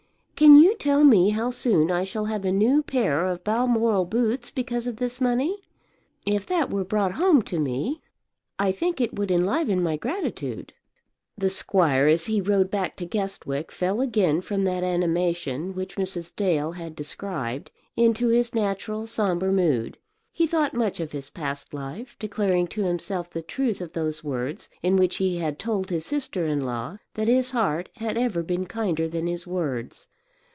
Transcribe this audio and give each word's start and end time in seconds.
Can 0.41 0.55
you 0.55 0.73
tell 0.73 1.03
me 1.03 1.29
how 1.29 1.51
soon 1.51 1.91
I 1.91 2.03
shall 2.03 2.25
have 2.25 2.43
a 2.45 2.51
new 2.51 2.81
pair 2.81 3.27
of 3.27 3.43
Balmoral 3.43 4.05
boots 4.05 4.49
because 4.49 4.87
of 4.87 4.95
this 4.95 5.21
money? 5.21 5.61
If 6.25 6.47
that 6.47 6.71
were 6.71 6.83
brought 6.83 7.11
home 7.11 7.43
to 7.43 7.59
me 7.59 8.01
I 8.57 8.71
think 8.71 8.99
it 8.99 9.13
would 9.13 9.29
enliven 9.29 9.83
my 9.83 9.97
gratitude." 9.97 10.73
The 11.37 11.51
squire, 11.51 12.07
as 12.07 12.25
he 12.25 12.41
rode 12.41 12.71
back 12.71 12.95
to 12.95 13.05
Guestwick, 13.05 13.71
fell 13.71 14.01
again 14.01 14.41
from 14.41 14.63
that 14.63 14.83
animation, 14.83 15.75
which 15.75 15.95
Mrs. 15.97 16.35
Dale 16.35 16.71
had 16.71 16.95
described, 16.95 17.69
into 17.95 18.29
his 18.29 18.55
natural 18.55 19.05
sombre 19.05 19.51
mood. 19.51 19.99
He 20.31 20.47
thought 20.47 20.73
much 20.73 20.99
of 20.99 21.11
his 21.11 21.29
past 21.29 21.71
life, 21.71 22.15
declaring 22.17 22.65
to 22.69 22.81
himself 22.83 23.29
the 23.29 23.43
truth 23.43 23.79
of 23.79 23.93
those 23.93 24.23
words 24.23 24.69
in 24.81 24.95
which 24.95 25.17
he 25.17 25.37
had 25.37 25.59
told 25.59 25.91
his 25.91 26.07
sister 26.07 26.47
in 26.47 26.65
law 26.65 26.97
that 27.13 27.27
his 27.27 27.51
heart 27.51 27.89
had 27.97 28.17
ever 28.17 28.41
been 28.41 28.65
kinder 28.65 29.07
than 29.07 29.27
his 29.27 29.45
words. 29.45 30.07